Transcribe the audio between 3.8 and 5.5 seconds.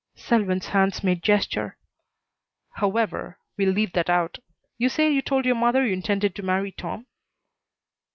that out. You say you told